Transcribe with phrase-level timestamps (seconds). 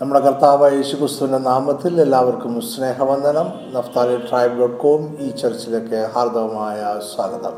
[0.00, 3.46] നമ്മുടെ കർത്താവായ യേശുക്രിസ്തുവിന്റെ നാമത്തിൽ എല്ലാവർക്കും സ്നേഹവന്ദനം.
[3.72, 7.52] നഫ്താലി ട്രൈബ് ഡോട്ട് കോം ഈ ചർച്ചിലേക്ക് ഹാർദവമായ സ്വാഗതം.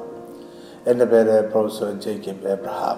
[0.86, 2.96] എന്റെ പേര് പ്രൊഫസർ ജേക്കബ് എബ്രഹാം.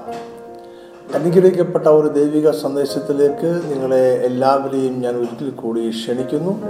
[1.14, 6.62] അനുഗ്രഹിക്കപ്പെട്ട ഒരു ദൈവിക സന്ദേശത്തിലേക്ക് നിങ്ങളെ എല്ലാവരെയും ഞാൻ ഒരിക്കൽ കൂടി ക്ഷണിക്കുന്നു.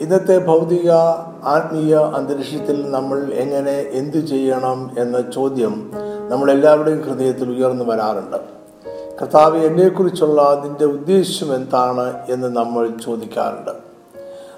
[0.00, 0.90] ഇന്നത്തെ ഭൗതിക
[1.56, 5.92] ആത്മീയ അന്തരീക്ഷത്തിൽ നമ്മൾ എങ്ങനെ എന്തു ചെയ്യണം എന്ന ചോദ്യം
[6.28, 8.61] നമ്മളെല്ലാവരുടെയും ഹൃദയത്തിൽ ഉയർന്നു വരാറുണ്ട്.
[9.20, 13.70] കർത്താവ് എന്നെക്കുറിച്ചുള്ള നിന്റെ ഉദ്ദേശ്യം എന്താണ് എന്ന് നമ്മൾ ചോദിക്കാറുണ്ട്.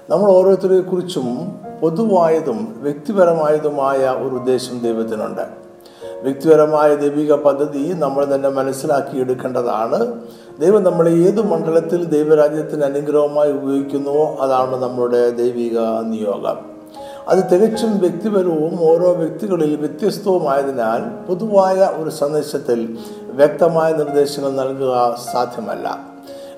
[0.09, 5.41] നമ്മൾ ഓരോരുത്തരെ കുറിച്ചും പൊതുവായതും വ്യക്തിപരമായതുമായ ഒരു ഉദ്ദേശം ദൈവത്തിനുണ്ട്.
[6.23, 10.21] വ്യക്തിപരമായ ദൈവിക പദ്ധതി നമ്മൾ തന്നെ മനസ്സിലാക്കി എടുക്കേണ്ടതാണ്.
[10.59, 16.75] ദൈവം നമ്മളെ ഏത് മണ്ഡലത്തിൽ ദൈവരാജ്യത്തിന് അനുഗ്രഹമായി ഉപയോഗിക്കുന്നുവോ അതാണ് നമ്മുടെ ദൈവിക നിയോഗം.
[17.27, 22.97] അത് തികച്ചും വ്യക്തിപരവും ഓരോ വ്യക്തികളിൽ വ്യത്യസ്തവുമായതിനാൽ പൊതുവായ ഒരു സന്ദേശത്തിൽ
[23.35, 25.99] വ്യക്തമായ നിർദ്ദേശങ്ങൾ നൽകുക സാധ്യമല്ല.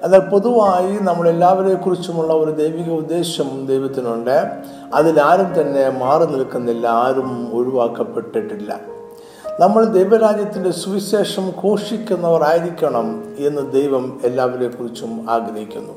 [0.04, 4.48] എന്നാൽ പൊതുവായി നമ്മളെല്ലാവരെ കുറിച്ചുമുള്ള ഒരു ദൈവിക ഉദ്ദേശം ദൈവത്തിനുണ്ട്.
[4.94, 8.80] അതിലാരും തന്നെ മാറി നിൽക്കുന്നില്ല ആരും ഒഴിവാക്കപ്പെട്ടിട്ടില്ല.
[9.60, 15.94] നമ്മൾ ദൈവരാജ്യത്തിന്റെ സുവിശേഷം ഘോഷിക്കുന്നവരായിരിക്കണം എന്ന് ദൈവം എല്ലാവരെ കുറിച്ചും ആഗ്രഹിക്കുന്നു.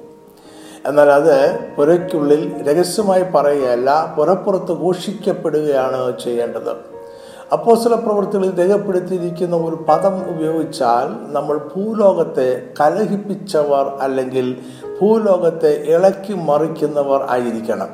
[0.86, 6.99] എന്നാൽ അത് പുരയ്ക്കുള്ളിൽ രഹസ്യമായി പറയുകയല്ല പുറപ്പുറത്ത് ഘോഷിക്കപ്പെടുകയാണ് ചെയ്യേണ്ടത്.
[7.52, 14.56] അപ്പോസ്തല പ്രവൃത്തികളിൽ രേഖപ്പെടുത്തിയിരിക്കുന്ന ഒരു പദം ഉപയോഗിച്ചാൽ നമ്മൾ ഭൂലോകത്തെ കലഹിപ്പിച്ചവർ അല്ലെങ്കിൽ
[15.00, 17.88] ഭൂലോകത്തെ ഇളക്കി മറിക്കുന്നവർ ആയിരിക്കണം.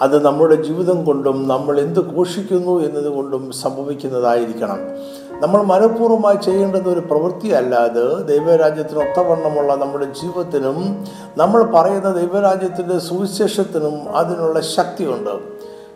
[0.00, 4.78] അത് നമ്മുടെ ജീവിതം കൊണ്ടും നമ്മൾ എന്ത് ഘോഷിക്കുന്നു എന്നതുകൊണ്ടും സംഭവിക്കുന്നതായിരിക്കണം.
[5.40, 8.28] നമ്മൾ മനഃപൂർവമായി ചെയ്യേണ്ടത് ഒരു പ്രവൃത്തിയല്ല അത്.
[8.28, 11.04] ദൈവരാജ്യത്തിന് ഒത്തവണ്ണമുള്ള നമ്മുടെ ജീവിതത്തിനും
[11.36, 15.38] നമ്മൾ പറയുന്ന ദൈവരാജ്യത്തിന്റെ സുവിശേഷത്തിനും അതിനുള്ള ശക്തിയുണ്ട്.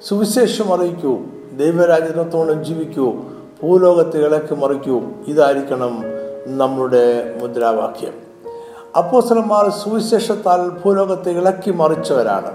[0.08, 1.19] സുവിശേഷം അറിയിക്കൂ.
[1.59, 3.12] ദൈവരാജ്യത്തോളം ജീവിക്കൂ.
[3.62, 5.03] ഭൂലോകത്തെ ഇളക്കി മറിക്കൂ.
[5.27, 6.05] ഇതായിരിക്കണം
[6.47, 8.12] നമ്മുടെ മുദ്രാവാക്യം.
[8.98, 12.55] അപ്പോസലന്മാർ സുവിശേഷത്താൽ ഭൂലോകത്തെ ഇളക്കി മറിച്ചവരാണ്.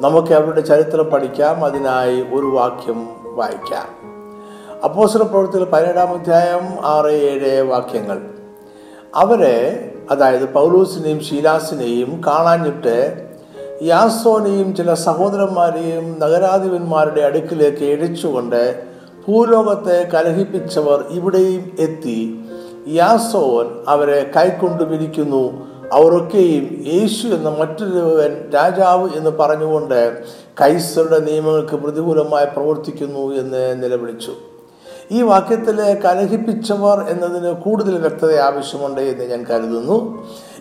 [0.00, 1.64] നമുക്ക് അവരുടെ ചരിത്രം പഠിക്കാം.
[1.64, 3.86] അതിനായി ഒരു വാക്യം വായിക്കാം.
[4.84, 8.22] അപ്പോസല പ്രവൃത്തികൾ പതിനേഴാം അധ്യായം ആറ് ഏഴ് വാക്യങ്ങൾ.
[9.14, 13.23] അവരെ അതായത് പൗലൂസിനെയും ഷീലാസിനെയും കാണാഞ്ഞിട്ട്
[13.84, 18.84] യാസോനെയും ചില സഹോദരന്മാരെയും നഗരാധിപന്മാരുടെ അടുക്കിലേക്ക് എഴിച്ചുകൊണ്ട്
[19.28, 22.38] ഭൂലോകത്തെ കലഹിപ്പിച്ചവർ ഇവിടെയും എത്തി.
[22.88, 25.44] യാസോൻ അവരെ കൈക്കൊണ്ടു പിരിക്കുന്നു
[25.92, 28.22] അവരൊക്കെയും യേശു എന്ന മറ്റൊരു
[28.54, 30.22] രാജാവ് എന്ന് പറഞ്ഞുകൊണ്ട്
[30.60, 34.32] കൈസറുടെ നിയമങ്ങൾക്ക് പ്രതികൂലമായി പ്രവർത്തിക്കുന്നു എന്ന് നിലവിളിച്ചു.
[35.12, 39.98] ഈ വാക്യത്തിലെ കലഹിപ്പിച്ചവർ എന്നതിന് കൂടുതൽ വ്യക്തത ആവശ്യമുണ്ട് എന്ന് ഞാൻ കരുതുന്നു.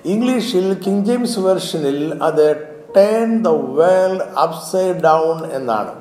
[0.05, 5.94] ഇംഗ്ലീഷിൽ കിങ് ജെയിംസ് വെർഷനിൽ അത് turn the world upside down എന്നാണ്.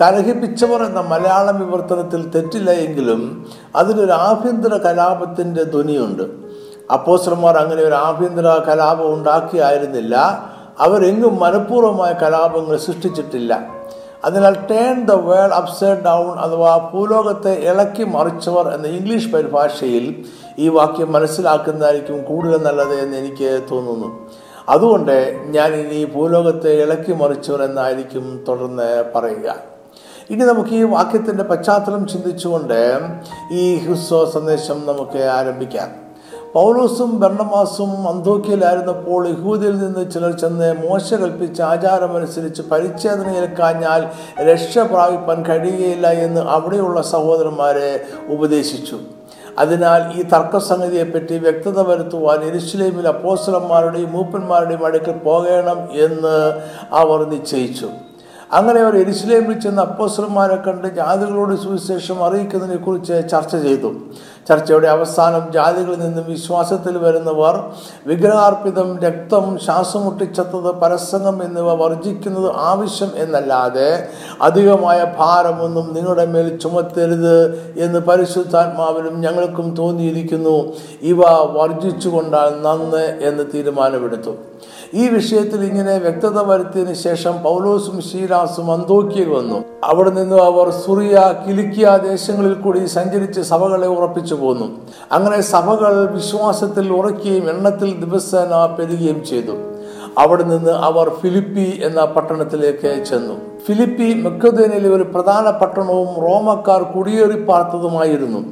[0.00, 3.46] കലഹിപ്പിച്ചവർ എന്ന മലയാള വിവർത്തനത്തിൽ തെറ്റില്ല എങ്കിലും
[3.76, 6.22] അതിനൊരു ആഭ്യന്തര കലാപത്തിന്റെ ധ്വനിയുണ്ട്.
[6.92, 10.44] അപ്പോസ്റ്റർമാർ അങ്ങനെ ഒരു ആഭ്യന്തര കലാപം ഉണ്ടാക്കിയായിരുന്നില്ല.
[10.78, 13.60] അവരെങ്ങും മനഃപൂർവമായ കലാപങ്ങൾ സൃഷ്ടിച്ചിട്ടില്ല.
[14.24, 20.24] അതിനാൽ turn the world upside down അഥവാ ഭൂലോകത്തെ ഇളക്കി മറിച്ചവർ എന്ന ഇംഗ്ലീഷ് പരിഭാഷയിൽ
[20.58, 24.28] ഈ വാക്യം മനസ്സിലാക്കുന്നതായിരിക്കും കൂടുതൽ നല്ലത് എന്ന് എനിക്ക് തോന്നുന്നു.
[24.68, 29.54] അതുകൊണ്ട് ഞാൻ ഇനി ഭൂലോകത്തെ ഇളക്കി മറിച്ചവൻ എന്നായിരിക്കും തുടർന്ന് പറയുക.
[30.30, 32.98] ഇനി നമുക്ക് ഈ വാക്യത്തിന്റെ പശ്ചാത്തലം ചിന്തിച്ചുകൊണ്ട്
[33.52, 36.08] ഈ ഹ്രിസ്വ സന്ദേശം നമുക്ക് ആരംഭിക്കാം.
[36.52, 44.08] പൗലോസും ബർണമാസും അന്തോക്കിയിലായിരുന്നപ്പോൾ യഹൂദിയിൽ നിന്ന് ചിലർ ചെന്ന് മോശ കൽപ്പിച്ച ആചാരമനുസരിച്ച് പരിച്ഛേദന ഏൽക്കാഞ്ഞാൽ
[44.42, 48.98] രക്ഷ പ്രാപിപ്പാൻ കഴിയുകയില്ല എന്ന് അവിടെയുള്ള സഹോദരന്മാരെ ഉപദേശിച്ചു.
[49.60, 56.36] അതിനാൽ ഈ തർക്കസംഗതിയെപ്പറ്റി വ്യക്തത വരുത്തുവാൻ എരുശലേമിൽ അപ്പോസ്റ്റലന്മാരുടെയും മൂപ്പന്മാരുടെയും അടുക്കൽ പോകണം എന്ന്
[57.00, 57.88] അവർ നിശ്ചയിച്ചു.
[58.52, 63.90] അങ്ങനെ അവർ എരിശിലേമിൽ ചെന്ന് അപ്പോസ്റ്റർമാരെ കണ്ട് ജാതികളോട് സുവിശേഷം അറിയിക്കുന്നതിനെ കുറിച്ച് ചർച്ച ചെയ്തു.
[64.48, 67.54] ചർച്ചയുടെ അവസാനം ജാതികളിൽ നിന്നും വിശ്വാസത്തിൽ വരുന്നവർ
[68.06, 74.08] വിഗ്രഹാർപ്പിതം രക്തം ശ്വാസമുട്ടിച്ചത്തത് പരസംഗം എന്നിവ വർജിക്കുന്നത് ആവശ്യം എന്നല്ലാതെ
[74.42, 77.36] അധികമായ ഭാരമൊന്നും നിങ്ങളുടെ മേൽ ചുമത്തരുത്
[77.76, 80.56] എന്ന് പരിശുദ്ധാത്മാവിനും ഞങ്ങൾക്കും തോന്നിയിരിക്കുന്നു.
[81.02, 81.20] ഇവ
[81.58, 84.34] വർജിച്ചുകൊണ്ടാൽ നന്ന് എന്ന് തീരുമാനമെടുത്തു.
[84.94, 89.64] ഈ വിഷയത്തിൽ ഇങ്ങനെ വ്യക്തത വരുത്തിയതിനു ശേഷം പൗലോസും ഷീലാസും അന്തോക്കിയിൽ വന്നു.
[89.84, 94.70] അവിടെ നിന്ന് അവർ സുറിയ കിലിക്കിയ ദേശങ്ങളിൽ കൂടി സഞ്ചരിച്ച് സഭകളെ ഉറപ്പിച്ചു പോന്നു.
[95.12, 99.52] അങ്ങനെ സഭകൾ വിശ്വാസത്തിൽ ഉറക്കുകയും എണ്ണത്തിൽ ദിവസേന പെരുകയും ചെയ്തു.
[100.18, 103.34] അവിടെ നിന്ന് അവർ ഫിലിപ്പി എന്ന പട്ടണത്തിലേക്ക് ചെന്നു.
[103.66, 108.44] ഫിലിപ്പി മെക്കദേനയിലെ ഒരു പ്രധാന പട്ടണവും റോമക്കാർ കുടിയേറി പാർത്തതുമായിരുന്നു.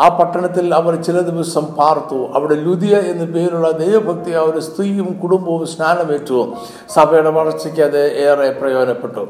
[0.00, 2.28] ആ പട്ടണത്തിൽ അവർ ചില ദിവസം പാർത്തു.
[2.34, 6.52] അവിടെ ലുദിയ എന്നു പേരുള്ള ദൈവഭക്തിയ ഒരു സ്ത്രീയും കുടുംബവും സ്നാനമേറ്റു.
[6.94, 9.26] സഭയുടെ വളർച്ചയ്ക്ക് അത് ഏറെ പ്രയോജനപ്പെട്ടു.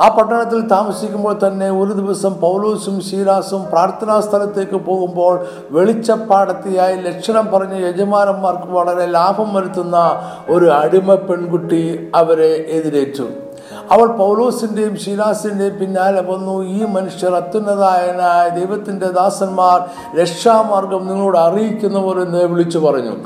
[0.00, 8.72] ആ പട്ടണത്തിൽ താമസിക്കുമ്പോൾ തന്നെ ഒരു ദിവസം പൗലോസും ശീലാസും പ്രാർത്ഥനാ സ്ഥലത്തേക്ക് പോകുമ്പോൾ വെളിച്ചപ്പാടത്തിയായി ലക്ഷണം പറഞ്ഞ യജമാനന്മാർക്ക്
[8.72, 13.43] വളരെ ലാഭം വരുത്തുന്ന ഒരു അടിമ പെൺകുട്ടി അവരെ എതിരേറ്റു.
[13.90, 16.64] അവൾ പൗലോസിന്റെയും ശീലാസിന്റെയും പിന്നാലെ വന്നു.
[16.64, 19.88] ഈ മനുഷ്യർ അത്യുന്നതായനായ ദൈവത്തിന്റെ ദാസന്മാർ
[20.20, 23.16] രക്ഷാമാർഗം നിങ്ങളോട് അറിയിക്കുന്നവർ എന്ന് വിളിച്ചു പറഞ്ഞു.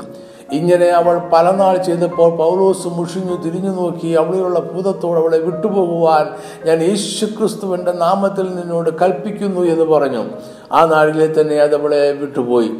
[0.51, 4.07] ഇങ്ങനെ അവൾ പലനാൾ ചെയ്തപ്പോൾ പൗലോസ് മുഷിഞ്ഞു തിരിഞ്ഞു നോക്കി.
[4.07, 6.27] അവിടെയുള്ള ഭൂതത്തോട് അവളെ വിട്ടുപോകുവാൻ
[6.65, 10.25] ഞാൻ യേശു ക്രിസ്തുവിന്റെ നാമത്തിൽ നിന്നോട് കൽപ്പിക്കുന്നു എന്ന് പറഞ്ഞു.
[10.71, 12.71] ആ നാളിലെ തന്നെ അതവളെ വിട്ടുപോയി.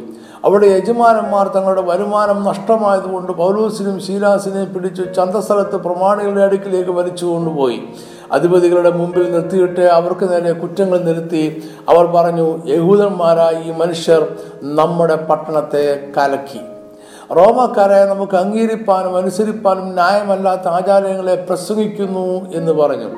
[0.44, 7.78] അവിടെ യജമാനന്മാർ തങ്ങളുടെ വരുമാനം നഷ്ടമായതുകൊണ്ട് പൗലൂസിനും ശീലാസിനെയും പിടിച്ചു ചന്തസ്ഥലത്ത് പ്രമാണികളുടെ അടുക്കിലേക്ക് വലിച്ചു കൊണ്ടുപോയി
[8.32, 15.84] അധിപതികളുടെ മുമ്പിൽ നിർത്തിയിട്ട് അവർക്ക് നേരെ കുറ്റങ്ങൾ നിരത്തി അവർ പറഞ്ഞു യഹൂദന്മാരായ ഈ മനുഷ്യർ നമ്മുടെ പട്ടണത്തെ
[16.16, 16.60] കലക്കി.
[17.36, 23.10] റോമക്കാരെ നമുക്ക് അംഗീകരിപ്പാനും അനുസരിപ്പാനും ന്യായമല്ലാത്ത ആചാരങ്ങളെ പ്രസംഗിക്കുന്നു എന്ന് പറഞ്ഞു.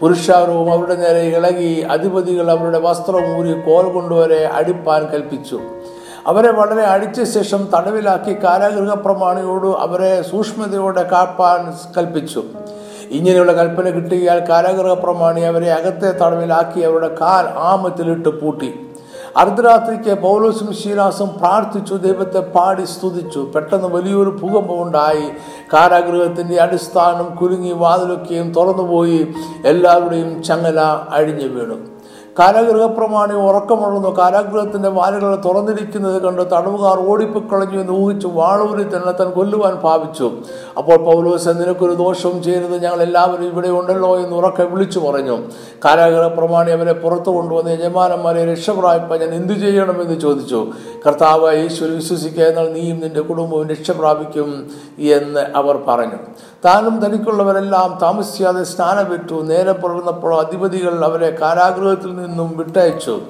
[0.00, 5.60] പുരുഷാരവും അവരുടെ നേരെ ഇളകി അധിപതികൾ അവരുടെ വസ്ത്രം ഊരി കോൽ കൊണ്ടുവരെ അടിപ്പാൻ കൽപ്പിച്ചു.
[6.26, 12.42] അവരെ വളരെ അടിച്ച ശേഷം തടവിലാക്കി കാരാഗൃഹ പ്രമാണിയോട് അവരെ സൂക്ഷ്മതയോടെ കാപ്പാൻ കൽപ്പിച്ചു.
[13.10, 18.80] ഇങ്ങനെയുള്ള കൽപ്പന കിട്ടിയാൽ കാരാഗൃഹ പ്രമാണി അവരെ അകത്തെ തടവിലാക്കി അവരുടെ കാൽ ആമത്തിലിട്ട് പൂട്ടി.
[19.36, 23.52] അർദ്ധരാത്രിക്ക് പൗലോസും ശീലാസും പ്രാർത്ഥിച്ചു ദൈവത്തെ പാടി സ്തുതിച്ചു.
[23.54, 25.26] പെട്ടെന്ന് വലിയൊരു ഭൂകമ്പമുണ്ടായി.
[25.72, 29.34] കാരാഗൃഹത്തിന്റെ അടിസ്ഥാനം കുലുങ്ങി വാതിലൊക്കെയും തുറന്നുപോയി.
[29.66, 30.80] എല്ലാവരുടെയും ചങ്ങല
[31.10, 31.95] അഴിഞ്ഞു വീണു.
[32.38, 40.32] കാരാഗൃഹപ്രമാണി ഉറക്കമുള്ളുന്നു കാരാഗ്രഹത്തിന്റെ വാലുകൾ തുറന്നിരിക്കുന്നത് കണ്ട് തടവുകാർ ഓടിപ്പിക്കളഞ്ഞു എന്ന് ഊഹിച്ചു വാളൂരി തന്നെ താൻ കൊല്ലുവാൻ ഭാവിച്ചു.
[40.78, 42.82] അപ്പോൾ പൗലോസ് നിനക്കൊരു ദോഷവും ചെയ്യരുത്.
[42.82, 45.38] ഞങ്ങൾ എല്ലാവരും ഇവിടെ ഉണ്ടല്ലോ എന്ന് ഉറക്കെ വിളിച്ചു പറഞ്ഞു.
[45.84, 50.66] കാരാഗ്രഹപ്രമാണി അവരെ പുറത്തു കൊണ്ടുവന്ന് യജമാനന്മാരെ രക്ഷപ്രാപിപ്പാൻ ഞാൻ എന്തു ചെയ്യണമെന്ന് ചോദിച്ചു.
[51.06, 56.18] കർത്താവ് യേശുവിൽ വിശ്വസിക്കുക എന്നാൽ നീയും നിന്റെ കുടുംബവും രക്ഷപ്രാപിക്കും എന്ന് അവർ പറഞ്ഞു.
[56.64, 63.20] താനും തനിക്കുള്ളവരെല്ലാം താമസിയാതെ സ്നാനപ്പെട്ടു നേരെ പുലർന്നപ്പോൾ അധിപതികൾ അവരെ കാരാഗ്രഹത്തിൽ നിന്നും വിട്ടയച്ചു.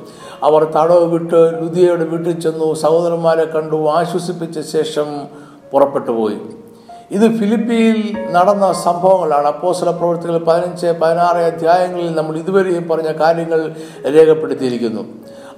[0.45, 5.27] അവർ തടവ് വിട്ട് ലുധിയയുടെ വീട്ടിൽ ചെന്നു സഹോദരന്മാരെ കണ്ടു ആശ്വസിപ്പിച്ച ശേഷം
[5.73, 6.41] പുറപ്പെട്ടു പോയി
[7.11, 9.47] ഇത് ഫിലിപ്പിയിൽ നടന്ന സംഭവങ്ങളാണ്.
[9.47, 13.75] അപ്പോസല പ്രവർത്തികൾ പതിനഞ്ച് പതിനാറ് അധ്യായങ്ങളിൽ നമ്മൾ ഇതുവരെയും പറഞ്ഞ കാര്യങ്ങൾ
[14.07, 15.03] രേഖപ്പെടുത്തിയിരിക്കുന്നു.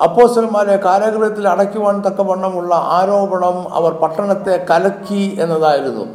[0.04, 6.06] അപ്പോസലന്മാരെ കാരാഗ്രഹത്തിൽ അടയ്ക്കുവാൻ തക്കവണ്ണമുള്ള ആരോപണം അവർ പട്ടണത്തെ കലക്കി എന്നതായിരുന്നു.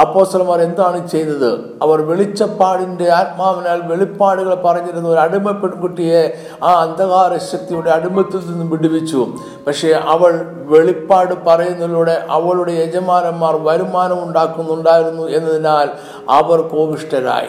[0.00, 1.54] അപ്പോസലന്മാർ എന്താണ് ചെയ്തത്?
[1.82, 9.26] അവർ വെളിച്ചപ്പാടിന്റെ ആത്മാവിനാൽ വെളിപ്പാടുകൾ പറഞ്ഞിരുന്ന ഒരു അടിമ പെൺകുട്ടിയെ ആ അന്ധകാര ശക്തിയുടെ അടിമത്തിൽ നിന്നും വിടുവിച്ചു.
[9.66, 15.88] പക്ഷേ അവൾ വെളിപ്പാട് പറയുന്നതിലൂടെ അവളുടെ യജമാനന്മാർ വരുമാനം ഉണ്ടാക്കുന്നുണ്ടായിരുന്നു എന്നതിനാൽ
[16.30, 17.48] അവർ കോപിഷ്ടരായി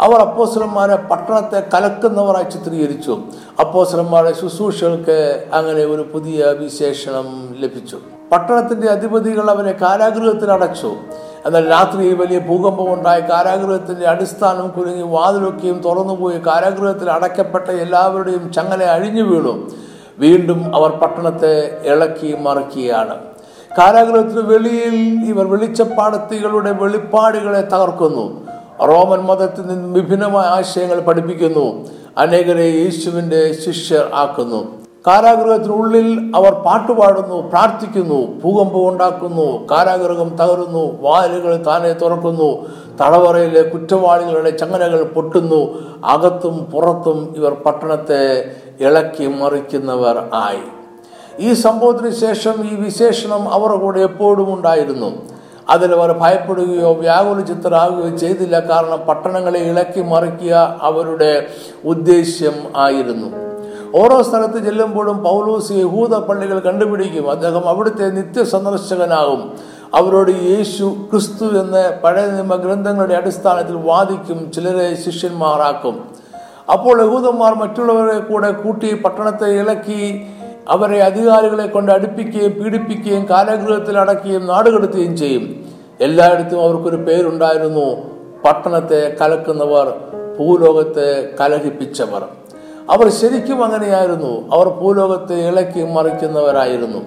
[0.00, 3.18] അവർ അപ്പോസ്ലന്മാരെ പട്ടണത്തെ കലക്കുന്നവരായി ചിത്രീകരിച്ചു.
[3.60, 7.98] അപ്പോസ്ലന്മാരുടെ ശുശ്രൂഷകൾക്ക് അങ്ങനെ ഒരു പുതിയ വിശേഷണം ലഭിച്ചു.
[8.32, 10.94] പട്ടണത്തിന്റെ അധിപതികൾ അവരെ കാരാഗൃഹത്തിൽ അടച്ചു.
[11.46, 19.22] എന്നാൽ രാത്രിയിൽ വലിയ ഭൂകമ്പം ഉണ്ടായി കാരാഗൃഹത്തിന്റെ അടിസ്ഥാനം കുലുങ്ങി വാതിലൊക്കെയും തുറന്നുപോയി കാരാഗൃഹത്തിൽ അടയ്ക്കപ്പെട്ട എല്ലാവരുടെയും ചങ്ങല അഴിഞ്ഞു
[19.22, 19.70] വീണു.
[20.18, 23.18] വീണ്ടും അവർ പട്ടണത്തെ ഇളക്കി മറിക്കുകയാണ്.
[23.78, 28.46] കാരാഗ്രഹത്തിന് വെളിയിൽ ഇവർ വെളിച്ചപ്പാടത്തികളുടെ വെളിപ്പാടുകളെ തകർക്കുന്നു.
[28.82, 31.88] റോമൻ മതത്തിൽ നിന്ന് വിഭിന്നമായ ആശയങ്ങൾ പഠിപ്പിക്കുന്നു.
[32.18, 34.81] അനേകരെ യേശുവിന്റെ ശിഷ്യർ ആക്കുന്നു.
[35.06, 42.66] കാരാഗൃഹത്തിനുള്ളിൽ അവർ പാട്ടുപാടുന്നു പ്രാർത്ഥിക്കുന്നു ഭൂകമ്പം ഉണ്ടാക്കുന്നു കാരാഗൃഹം തകരുന്നു വാലുകൾ താനെ തുറക്കുന്നു
[43.00, 48.50] തടവറയിലെ കുറ്റവാളികളുടെ ചങ്ങലകൾ പൊട്ടുന്നു അകത്തും പുറത്തും ഇവർ പട്ടണത്തെ
[48.80, 50.62] ഇളക്കി മറിക്കുന്നവർ ആയി.
[51.38, 55.22] ഈ സംഭവത്തിന് ശേഷം ഈ വിശേഷണം അവരുടെ കൂടെ എപ്പോഴും ഉണ്ടായിരുന്നു.
[55.70, 58.60] അതിൽ അവർ ഭയപ്പെടുകയോ വ്യാകുലചിത്തരാകുകയോ ചെയ്തില്ല.
[58.60, 61.46] കാരണം പട്ടണങ്ങളെ ഇളക്കി മറിക്കുക അവരുടെ
[61.84, 63.51] ഉദ്ദേശ്യം ആയിരുന്നു.
[63.94, 67.30] ഓരോ സ്ഥലത്ത് ചെല്ലുമ്പോഴും പൗലൂസ് യഹൂദ പള്ളികൾ കണ്ടുപിടിക്കും.
[67.30, 69.52] അദ്ദേഹം അവിടുത്തെ നിത്യ സന്ദർശകനാകും
[69.94, 76.04] അവരോട് യേശു ക്രിസ്തു എന്ന് പഴയ നിയമ ഗ്രന്ഥങ്ങളുടെ അടിസ്ഥാനത്തിൽ വാദിക്കും ചിലരെ ശിഷ്യന്മാരാക്കും.
[76.72, 80.26] അപ്പോൾ യഹൂദന്മാർ മറ്റുള്ളവരെ കൂടെ കൂട്ടി പട്ടണത്തെ ഇളക്കി
[80.68, 85.64] അവരെ അധികാരികളെ കൊണ്ട് അടുപ്പിക്കുകയും പീഡിപ്പിക്കുകയും കാലഗൃഹത്തിൽ അടക്കുകയും നാടുകടത്തുകയും ചെയ്യും.
[86.00, 87.86] എല്ലായിടത്തും അവർക്കൊരു പേരുണ്ടായിരുന്നു
[88.44, 89.86] പട്ടണത്തെ കലക്കുന്നവർ
[90.38, 92.22] ഭൂലോകത്തെ കലഹിപ്പിച്ചവർ.
[92.90, 94.54] അവർ ശരിക്കും അങ്ങനെയായിരുന്നു.
[94.54, 96.98] അവർ ഭൂലോകത്തെ ഇളക്കി മറിക്കുന്നവരായിരുന്നു.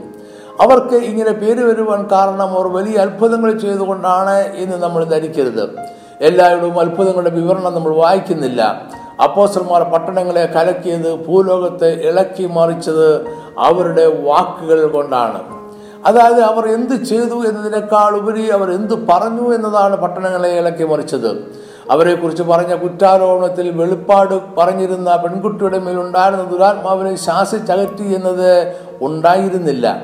[0.62, 5.80] അവർക്ക് ഇങ്ങനെ പേര് വരുവാൻ കാരണം അവർ വലിയ അത്ഭുതങ്ങൾ ചെയ്തുകൊണ്ടാണ് എന്ന് നമ്മൾ ധരിക്കരുത്.
[6.22, 8.82] എല്ലാവരും അത്ഭുതങ്ങളുടെ വിവരണം നമ്മൾ വായിക്കുന്നില്ല.
[9.24, 13.26] അപ്പോസർമാർ പട്ടണങ്ങളെ കലക്കിയത് ഭൂലോകത്തെ ഇളക്കി മറിച്ചത്
[13.60, 15.66] അവരുടെ വാക്കുകൾ കൊണ്ടാണ്.
[16.06, 21.65] അതായത് അവർ എന്ത് ചെയ്തു എന്നതിനേക്കാൾ ഉപരി അവർ എന്ത് പറഞ്ഞു എന്നതാണ് പട്ടണങ്ങളെ ഇളക്കി മറിച്ചത്.
[21.90, 30.02] അവരെക്കുറിച്ച് പറഞ്ഞ കുറ്റാരോപണത്തിൽ വെളിപ്പാട് പറഞ്ഞിരുന്ന പെൺകുട്ടിയുടെ മേൽ ഉണ്ടായിരുന്ന ദുരാത്മാവിനെ ശാസിച്ചകറ്റി എന്നത് ഉണ്ടായിരുന്നില്ല.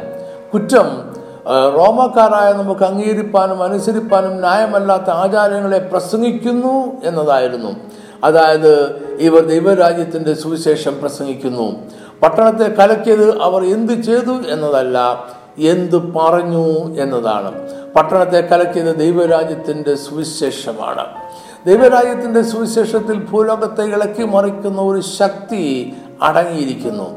[0.53, 1.11] കുറ്റം
[1.47, 7.75] റോമക്കാരായ നമുക്ക് അംഗീകരിപ്പാനും അനുസരിപ്പാനും ന്യായമല്ലാത്ത ആചാരങ്ങളെ പ്രസംഗിക്കുന്നു എന്നതായിരുന്നു.
[8.23, 11.75] അതായത് ഇവർ ദൈവരാജ്യത്തിന്റെ സുവിശേഷം പ്രസംഗിക്കുന്നു.
[12.21, 15.25] പട്ടണത്തെ കലക്കിയത് അവർ എന്ത് ചെയ്തു എന്നതല്ല
[15.57, 17.51] എന്തു പറഞ്ഞു എന്നതാണ്.
[17.95, 21.20] പട്ടണത്തെ കലക്കിയത് ദൈവരാജ്യത്തിന്റെ സുവിശേഷമാണ്.
[21.67, 27.09] ദൈവരാജ്യത്തിന്റെ സുവിശേഷത്തിൽ ഭൂലോകത്തെ ഇളക്കി മറിക്കുന്ന ഒരു ശക്തി അടങ്ങിയിരിക്കുന്നു.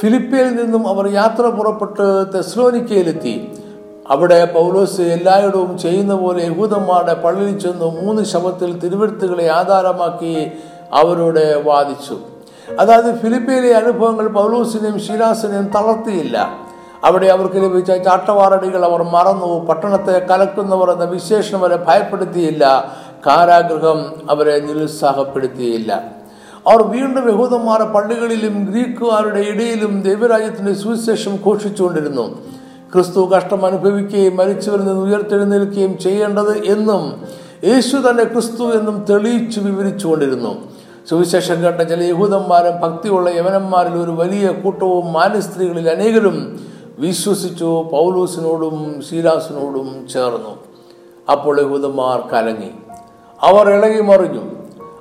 [0.00, 3.64] ഫിലിപ്പിയിൽ നിന്നും അവർ യാത്ര പുറപ്പെട്ട് തെസ്ലോനിക്കയിലെത്തി.
[4.10, 10.52] അവിടെ പൗലോസ് എല്ലായിടവും ചെയ്യുന്ന പോലെ യഹൂദന്മാരുടെ പള്ളിയിൽ ചെന്ന് മൂന്ന് ശബത്തിൽ തിരുവെടുത്തുകളെ ആധാരമാക്കി
[10.92, 12.18] അവരോട് വാദിച്ചു.
[12.80, 16.56] അതായത് ഫിലിപ്പിയിലെ അനുഭവങ്ങൾ പൗലോസിനെയും ശീലാസിനെയും തളർത്തിയില്ല.
[17.04, 22.92] അവിടെ അവർക്ക് ലഭിച്ച ചാട്ടവാറടികൾ അവർ മറന്നു പട്ടണത്തെ കലക്കുന്നവർ എന്ന വിശേഷണം വരെ ഭയപ്പെടുത്തിയില്ല.
[23.26, 25.92] കാരാഗൃഹം അവരെ നിരുത്സാഹപ്പെടുത്തിയില്ല.
[26.68, 32.38] അവർ വീണ്ടും യഹൂദന്മാരുടെ പള്ളികളിലും ഗ്രീക്കുകാരുടെ ഇടയിലും ദൈവരാജ്യത്തിന്റെ സുവിശേഷം ഘോഷിച്ചുകൊണ്ടിരുന്നു.
[32.92, 37.22] ക്രിസ്തു കഷ്ടം അനുഭവിക്കുകയും മരിച്ചവരിൽ നിന്ന് ഉയർത്തെഴുന്നേൽക്കുകയും ചെയ്യേണ്ടത് എന്നും
[37.64, 40.72] യേശു തന്നെ ക്രിസ്തു എന്നും തെളിയിച്ചു വിവരിച്ചുകൊണ്ടിരുന്നു.
[41.10, 46.60] സുവിശേഷം കേട്ട ചില യഹൂദന്മാരും ഭക്തിയുള്ള യവനന്മാരിൽ ഒരു വലിയ കൂട്ടവും മാനസ്ത്രീകളിൽ അനേകരും
[46.98, 50.58] വിശ്വസിച്ചു പൗലൂസിനോടും ശീലാസിനോടും ചേർന്നു.
[51.32, 52.70] അപ്പോൾ യഹൂദന്മാർ കലങ്ങി.
[53.42, 54.40] അവർ ഇളകി മറിഞ്ഞു.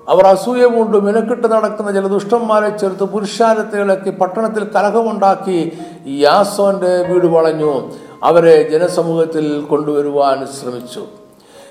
[0.10, 7.92] അവർ അസൂയ കൊണ്ട് മിനക്കെട്ട് നടക്കുന്ന ചില ദുഷ്ടന്മാരെ ചേർത്ത് പുരുഷാരത്തെ ഇളക്കി പട്ടണത്തിൽ കലഹമുണ്ടാക്കി യാസോന്റെ വീട് വളഞ്ഞു.
[8.24, 11.06] അവരെ ജനസമൂഹത്തിൽ കൊണ്ടുവരുവാൻ ശ്രമിച്ചു.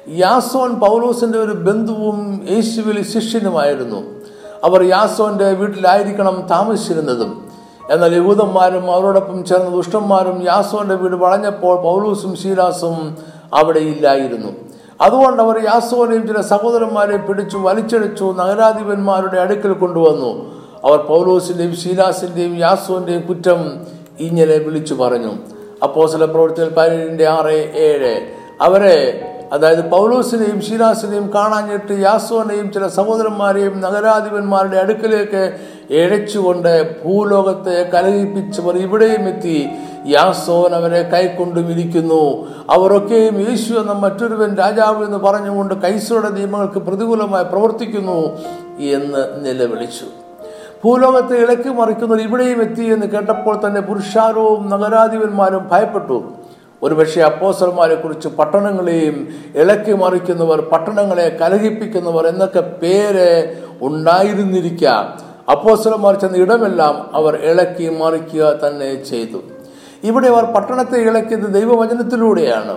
[0.08, 4.02] യാസോൻ പൗലോസിന്റെ ഒരു ബന്ധുവും യേശുവിൽ ശിഷ്യനുമായിരുന്നു.
[4.64, 7.44] അവർ യാസോന്റെ വീട്ടിലായിരിക്കണം താമസിച്ചിരുന്നതും.
[7.90, 13.16] എന്നാൽ യഹൂദന്മാരും അവരോടൊപ്പം ചേർന്ന ദുഷ്ടന്മാരും യാസോന്റെ വീട് വളഞ്ഞപ്പോൾ പൗലൂസും ശീലാസും
[13.54, 14.52] അവിടെ ഇല്ലായിരുന്നു.
[15.00, 20.60] അതുകൊണ്ട് അവർ യാസോനെയും ചില സഹോദരന്മാരെയും പിടിച്ചു വലിച്ചെടിച്ചു നഗരാധിപന്മാരുടെ അടുക്കൽ കൊണ്ടുവന്നു.
[20.84, 23.86] അവർ പൗലോസിന്റെയും ശീലാസിന്റെയും യാസോന്റെയും കുറ്റം
[24.20, 25.32] ഇങ്ങനെ വിളിച്ചു പറഞ്ഞു.
[25.82, 28.26] അപ്പോ ചില പ്രവർത്തികൾ പതിനേഴിന്റെ ആറ് ഏഴ്.
[28.60, 35.56] അവരെ അതായത് പൗലോസിനെയും ശീലാസിനെയും കാണാഞ്ഞിട്ട് യാസോനെയും ചില സഹോദരന്മാരെയും നഗരാധിപന്മാരുടെ അടുക്കലേക്ക്
[35.90, 39.68] എഴച്ചുകൊണ്ട് ഭൂലോകത്തെ കലഹിപ്പിച്ചവർ ഇവിടെയും എത്തി.
[40.06, 42.48] യാസോൻ അവരെ കൈക്കൊണ്ടും ഇരിക്കുന്നു.
[42.70, 48.38] അവരൊക്കെയും യേശു എന്ന മറ്റൊരുവൻ രാജാവ് എന്ന് പറഞ്ഞുകൊണ്ട് കൈസയുടെ നിയമങ്ങൾക്ക് പ്രതികൂലമായി പ്രവർത്തിക്കുന്നു
[48.78, 50.04] എന്ന് നിലവിളിച്ചു.
[50.84, 56.24] ഭൂലോകത്തെ ഇളക്കി മറിക്കുന്നവർ ഇവിടെയും എത്തി എന്ന് കേട്ടപ്പോൾ തന്നെ പുരുഷാരവും നഗരാധിപന്മാരും ഭയപ്പെട്ടു.
[56.82, 65.30] ഒരുപക്ഷെ അപ്പോസർമാരെ കുറിച്ച് പട്ടണങ്ങളെയും ഇളക്കി മറിക്കുന്നവർ പട്ടണങ്ങളെ കലഹിപ്പിക്കുന്നവർ എന്നൊക്കെ പേര് ഉണ്ടായിരുന്നിരിക്കാം.
[65.50, 69.38] അപ്പോസർമാർ ചെന്ന ഇടമെല്ലാം അവർ ഇളക്കി മറിക്കുക തന്നെ ചെയ്തു.
[70.04, 72.76] ഇവിടെ അവർ പട്ടണത്തെ ഇളക്കിയത് ദൈവവചനത്തിലൂടെയാണ്.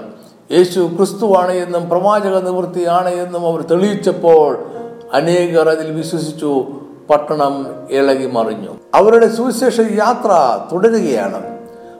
[0.52, 4.66] യേശു ക്രിസ്തുവാണ് എന്നും പ്രവാചക നിവൃത്തിയാണ് എന്നും അവർ തെളിയിച്ചപ്പോൾ
[5.14, 6.66] അനേകർ അതിൽ വിശ്വസിച്ചു
[7.10, 8.70] പട്ടണം ഇളകി മറിഞ്ഞു.
[8.94, 11.58] അവരുടെ സുവിശേഷ യാത്ര തുടരുകയാണ്.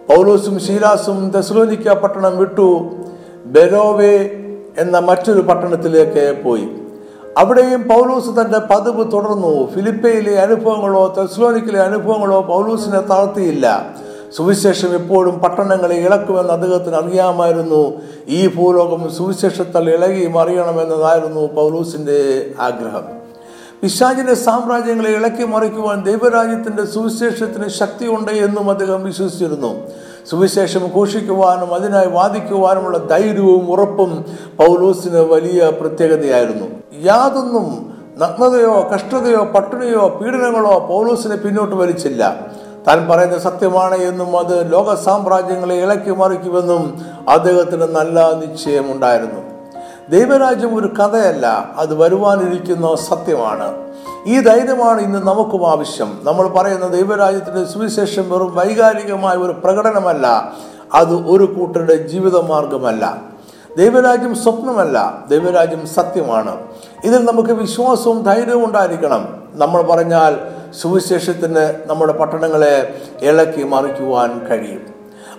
[0.10, 2.90] പൗലോസും ശീലാസും തെസ്ലോനിക്ക പട്ടണം വിട്ടു.
[3.46, 4.18] ബെരോവേ
[4.78, 6.70] എന്ന മറ്റൊരു പട്ടണത്തിലേക്ക് പോയി.
[7.38, 9.72] അവിടെയും പൗലൂസ് തന്റെ പതിവ് തുടർന്നു.
[9.72, 13.88] ഫിലിപ്പയിലെ അനുഭവങ്ങളോ തെസ്ലോനിക്കിലെ അനുഭവങ്ങളോ പൗലൂസിനെ തളർത്തിയില്ല
[14.36, 18.02] സുവിശേഷം എപ്പോഴും പട്ടണങ്ങളെ ഇളക്കുമെന്ന് അദ്ദേഹത്തിന് അറിയാമായിരുന്നു.
[18.28, 23.04] ഈ ഭൂലോകം സുവിശേഷത്താൽ ഇളകി മറിയണമെന്നതായിരുന്നു പൗലൂസിന്റെ ആഗ്രഹം.
[23.82, 29.76] പിശാചിന്റെ സാമ്രാജ്യങ്ങളെ ഇളക്കി മറിക്കുവാൻ ദൈവരാജ്യത്തിന്റെ സുവിശേഷത്തിന് ശക്തിയുണ്ട് എന്നും അദ്ദേഹം വിശ്വസിച്ചിരുന്നു.
[30.30, 34.26] സുവിശേഷം ഘോഷിക്കുവാനും അതിനായി വാദിക്കുവാനുമുള്ള ധൈര്യവും ഉറപ്പും
[34.58, 36.66] പൗലൂസിന് വലിയ പ്രത്യേകതയായിരുന്നു.
[37.04, 42.48] യാതൊന്നും നഗ്നതയോ കഷ്ടതയോ പട്ടിണിയോ പീഡനങ്ങളോ പൗലൂസിനെ പിന്നോട്ട് വലിച്ചില്ല.
[42.88, 49.54] താൻ പറയുന്ന സത്യമാണ് എന്നും അത് ലോക സാമ്രാജ്യങ്ങളെ ഇളക്കി മറിക്കുമെന്നും അദ്ദേഹത്തിന് നല്ല നിശ്ചയമുണ്ടായിരുന്നു
[50.10, 53.78] ദൈവരാജ്യം ഒരു കഥയല്ല അത് വരുവാനിരിക്കുന്ന സത്യമാണ്.
[54.28, 56.20] ഈ ധൈര്യമാണ് ഇന്ന് നമുക്കും ആവശ്യം.
[56.24, 60.54] നമ്മൾ പറയുന്ന ദൈവരാജ്യത്തിന്റെ സുവിശേഷം വെറും വൈകാരികമായ ഒരു പ്രകടനമല്ല
[60.94, 63.18] അത് ഒരു കൂട്ടരുടെ ജീവിതമാർഗമല്ല.
[63.78, 66.58] ദൈവരാജ്യം സ്വപ്നമല്ല ദൈവരാജ്യം സത്യമാണ്.
[67.04, 69.44] ഇതിൽ നമുക്ക് വിശ്വാസവും ധൈര്യവും ഉണ്ടായിരിക്കണം.
[69.54, 70.38] നമ്മൾ പറഞ്ഞാൽ
[70.82, 74.82] സുവിശേഷത്തിന് നമ്മുടെ പട്ടണങ്ങളെ ഇളക്കി മറിക്കുവാൻ കഴിയും.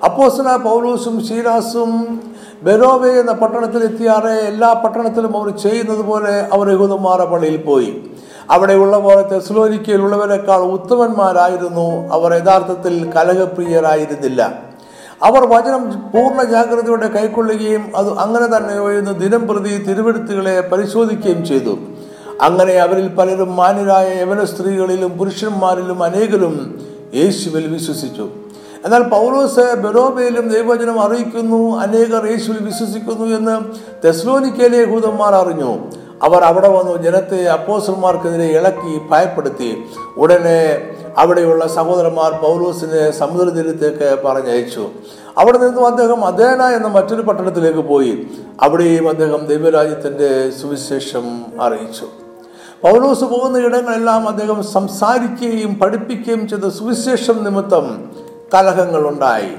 [0.05, 2.21] അപ്പോസന പൗലൂസും ശീലാസും
[2.63, 8.11] ബെനോവെ എന്ന പട്ടണത്തിലെത്തിയാറെ എല്ലാ പട്ടണത്തിലും അവർ ചെയ്യുന്നത് പോലെ അവർ യഹൂദന്മാരുടെ പള്ളിയിൽ പോയി.
[8.51, 12.09] അവിടെയുള്ള പോലെ തെസ്ലോനിക്കയിലുള്ളവരെക്കാൾ ഉത്തമന്മാരായിരുന്നു.
[12.13, 14.53] അവർ യഥാർത്ഥത്തിൽ കലഹപ്രിയരായിരുന്നില്ല.
[15.23, 21.79] അവർ വചനം പൂർണ ജാഗ്രതയോടെ കൈക്കൊള്ളുകയും അത് അങ്ങനെ തന്നെ എന്ന് ദിനം പ്രതി തിരുവെടുത്തുകളെ പരിശോധിക്കുകയും ചെയ്തു.
[22.45, 26.55] അങ്ങനെ അവരിൽ പലരും മാന്യരായ യവന സ്ത്രീകളിലും പുരുഷന്മാരിലും അനേകരും
[27.15, 28.29] യേശുവിൽ വിശ്വസിച്ചു.
[28.85, 33.55] എന്നാൽ പൗലോസ് ബെറോബയിലും ദൈവവചനം അറിയിക്കുന്നു അനേകർ യേശുവിൽ വിശ്വസിക്കുന്നു എന്ന്
[34.05, 35.73] തെസ്ലോനിക്കയിലെ യഹൂദന്മാർ അറിഞ്ഞു.
[36.23, 39.77] അവർ അവിടെ വന്നു ജനത്തെ അപ്പോസന്മാർക്കെതിരെ ഇളക്കി ഭയപ്പെടുത്തി.
[40.17, 40.61] ഉടനെ
[41.19, 44.89] അവിടെയുള്ള സഹോദരന്മാർ പൗലോസിനെ സമുദ്രതീരത്തേക്ക് പറഞ്ഞയച്ചു.
[45.39, 48.27] അവിടെ നിന്നും അദ്ദേഹം അദേന എന്ന മറ്റൊരു പട്ടണത്തിലേക്ക് പോയി.
[48.61, 52.24] അവിടെയും അദ്ദേഹം ദൈവരാജ്യത്തിന്റെ സുവിശേഷം അറിയിച്ചു.
[52.85, 57.87] പൗലോസ് പോകുന്ന ഇടങ്ങളെല്ലാം അദ്ദേഹം സംസാരിക്കുകയും പഠിപ്പിക്കുകയും ചെയ്ത സുവിശേഷം നിമിത്തം
[58.55, 59.53] കലഹങ്ങൾ ഉണ്ടായി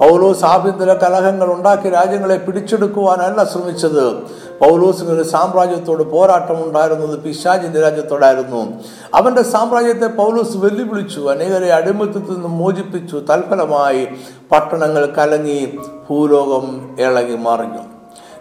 [0.00, 4.14] പൗലോസ് ആഭ്യന്തര കലഹങ്ങൾ ഉണ്ടാക്കി രാജ്യങ്ങളെ പിടിച്ചെടുക്കുവാനല്ല ശ്രമിച്ചത്.
[4.62, 8.66] പൗലോസിന് ഒരു സാമ്രാജ്യത്തോട് പോരാട്ടം ഉണ്ടായിരുന്നത് പിശാജിന്റെ രാജ്യത്തോടായിരുന്നു.
[9.14, 14.08] അവന്റെ സാമ്രാജ്യത്തെ പൗലോസ് വെല്ലുവിളിച്ചു അനേകരെ അടിമത്തത്തിൽ നിന്ന് മോചിപ്പിച്ചു തൽഫലമായി
[14.52, 15.78] പട്ടണങ്ങൾ കലങ്ങി
[16.10, 17.93] ഭൂലോകം ഇളകി മറിഞ്ഞു.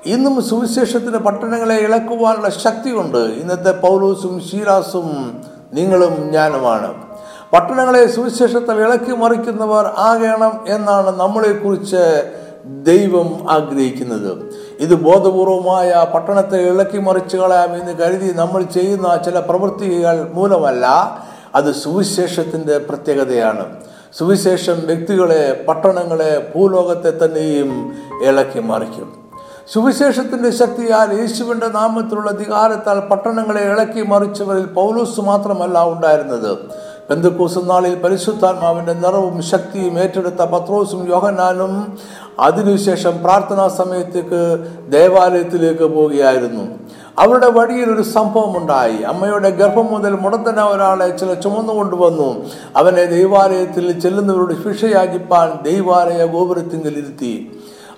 [0.05, 3.17] ഇന്നും സുവിശേഷത്തിന് പട്ടണങ്ങളെ ഇളക്കുവാനുള്ള ശക്തിയുണ്ട്.
[3.17, 5.41] ഇന്നത്തെ പൗലൂസും ശീലാസും
[5.74, 6.93] നിങ്ങളും ഞാനുമാണ്
[7.53, 12.31] പട്ടണങ്ങളെ സുവിശേഷത്തിൽ ഇളക്കി മറിക്കുന്നവർ ആകണം എന്നാണ് നമ്മളെക്കുറിച്ച്
[12.65, 14.53] ദൈവം ആഗ്രഹിക്കുന്നത്.
[14.79, 20.86] ഇത് ബോധപൂർവമായ പട്ടണത്തെ ഇളക്കി മറിച്ചു കളയാം എന്ന് കരുതി നമ്മൾ ചെയ്യുന്ന ചില പ്രവൃത്തികൾ മൂലമല്ല
[21.55, 23.77] അത് സുവിശേഷത്തിന്റെ പ്രത്യേകതയാണ്.
[24.17, 27.93] സുവിശേഷം വ്യക്തികളെ പട്ടണങ്ങളെ ഭൂലോകത്തെ തന്നെയും
[28.24, 29.23] ഇളക്കി മറിക്കും.
[29.72, 36.58] സുവിശേഷത്തിന്റെ ശക്തിയാൽ യേശുവിന്റെ നാമത്തിലുള്ള അധികാരത്താൽ പട്ടണങ്ങളെ ഇളക്കി മറിച്ചവരിൽ പൗലോസ് മാത്രമല്ല ഉണ്ടായിരുന്നത്.
[37.10, 41.98] ബന്ധുക്കൂസ് നാളിൽ പരിശുദ്ധാത്മാവിന്റെ നിറവും ശക്തിയും ഏറ്റെടുത്ത പത്രോസും യോഹന്നാനും
[42.39, 44.41] അതിനുശേഷം പ്രാർത്ഥനാ സമയത്തേക്ക്
[44.89, 46.63] ദേവാലയത്തിലേക്ക് പോവുകയായിരുന്നു.
[47.20, 49.03] അവരുടെ വഴിയിൽ ഒരു സംഭവം ഉണ്ടായി.
[49.03, 52.29] അമ്മയുടെ ഗർഭം മുതൽ മുടന്തന ഒരാളെ ചില ചുമന്നുകൊണ്ടുവന്നു
[52.75, 57.34] അവനെ ദൈവാലയത്തിൽ ചെല്ലുന്നവരോട് ശിക്ഷയാചിപ്പാൻ ദൈവാലയ ഗോപുരത്തിങ്കിൽ ഇരുത്തി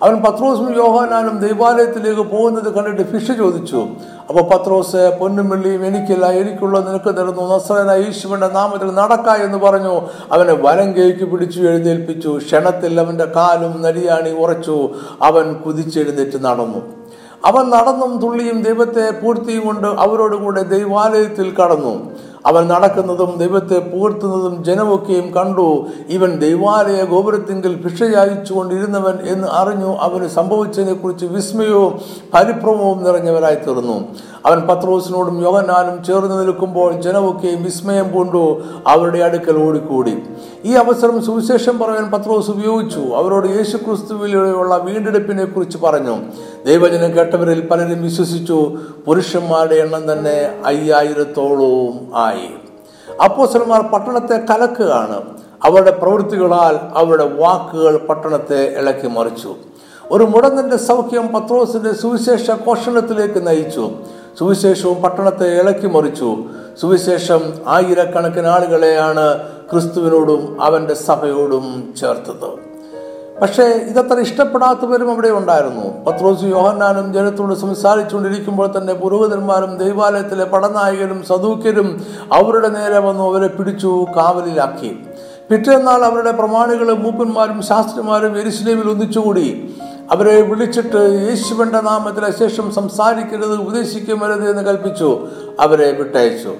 [0.03, 3.87] അവൻ പത്രോസും യോഹാനാനും ദൈവാലയത്തിലേക്ക് പോകുന്നത് കണ്ടിട്ട് ഫിഷ് ചോദിച്ചു
[4.29, 10.01] അപ്പൊ പത്രോസ് പൊന്നും വെള്ളിയും എനിക്കില്ല എനിക്കുള്ള നിനക്ക് തരുന്നു നസ്രന യേശുവിന്റെ നാമത്തിൽ നടക്ക എന്ന് പറഞ്ഞു.
[10.31, 12.37] അവനെ വലം കേക്ക് പിടിച്ചു എഴുന്നേൽപ്പിച്ചു.
[12.37, 14.89] ക്ഷണത്തിൽ അവന്റെ കാലും നരിയാണി ഉറച്ചു.
[15.21, 16.81] അവൻ കുതിച്ചെഴുന്നേറ്റ് നടന്നു.
[17.45, 22.11] അവൻ നടന്നും തുള്ളിയും ദൈവത്തെ പൂർത്തിയും കൊണ്ട് അവരോടുകൂടെ ദൈവാലയത്തിൽ കടന്നു.
[22.45, 25.67] അവൻ നടക്കുന്നതും ദൈവത്തെ പുകഴ്ത്തുന്നതും ജനമൊക്കെയും കണ്ടു.
[26.09, 31.93] ഇവൻ ദൈവാലയ ഗോപുരത്തിങ്കിൽ ഭിക്ഷയായിച്ചുകൊണ്ടിരുന്നവൻ എന്ന് അറിഞ്ഞു അവന് സംഭവിച്ചതിനെ കുറിച്ച് വിസ്മയവും
[32.33, 33.97] പരിഭ്രമവും നിറഞ്ഞവരായി തീർന്നു
[34.45, 38.61] അവൻ പത്രോസിനോടും യോഗനാനും ചേർന്ന് നിൽക്കുമ്പോൾ ജനമൊക്കെയും വിസ്മയം പൂണ്ടു.
[38.87, 40.23] അവരുടെ അടുക്കൽ ഓടിക്കൂടി.
[40.65, 42.99] ഈ അവസരം സുവിശേഷം പറയാൻ പത്രോസ് ഉപയോഗിച്ചു.
[42.99, 46.17] അവരോട് യേശു ക്രിസ്തുവിലുള്ള വീണ്ടെടുപ്പിനെ കുറിച്ച് പറഞ്ഞു.
[46.65, 52.49] ദൈവജനം കേട്ടവരിൽ പലരും വിശ്വസിച്ചു പുരുഷന്മാരുടെ എണ്ണം തന്നെ അയ്യായിരത്തോളവും ആയി.
[53.23, 55.21] അപ്പോസന്മാർ പട്ടണത്തെ കലക്കുകയാണ്.
[55.63, 59.55] അവരുടെ പ്രവൃത്തികളാൽ അവരുടെ വാക്കുകൾ പട്ടണത്തെ ഇളക്കി മറിച്ചു.
[60.11, 63.91] ഒരു മുടങ്ങന്റെ സൗഖ്യം പത്രോസിന്റെ സുവിശേഷ കോഷണത്തിലേക്ക് നയിച്ചു.
[64.39, 66.37] സുവിശേഷവും പട്ടണത്തെ ഇളക്കി മറിച്ചു.
[66.81, 69.39] സുവിശേഷം ആയിരക്കണക്കിന് ആളുകളെയാണ്
[69.71, 72.49] ക്രിസ്തുവിനോടും അവന്റെ സഭയോടും ചേർത്തത്.
[73.41, 76.05] പക്ഷേ ഇതത്ര ഇഷ്ടപ്പെടാത്തവരും അവിടെ ഉണ്ടായിരുന്നു.
[76.05, 84.99] പത്രോസ് യോഹന്നാനും ജനത്തോട് സംസാരിച്ചുകൊണ്ടിരിക്കുമ്പോൾ തന്നെ പുരോഹിതന്മാരും ദൈവാലയത്തിലെ പടനായകരും സദൂക്യരും അവരുടെ നേരെ വന്നു അവരെ പിടിച്ചു കാവലിലാക്കി.
[85.49, 89.75] പിറ്റേന്നാൾ അവരുടെ പ്രമാണികളും മൂപ്പന്മാരും ശാസ്ത്രിമാരും എരിശിലേമിൽ ഒന്നിച്ചുകൂടി.
[90.11, 95.27] അവരെ വിളിച്ചിട്ട് യേശുവിന്റെ നാമത്തിൽ ശേഷം സംസാരിക്കരുത് ഉപദേശിക്കുമരുത് എന്ന് കൽപ്പിച്ചു
[95.59, 96.53] അവരെ വിട്ടയച്ചു.